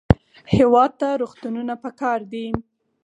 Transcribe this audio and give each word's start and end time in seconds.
هېواد 0.55 0.91
ته 0.99 1.07
روغتونونه 1.21 1.73
پکار 1.83 2.19
دي 2.31 2.45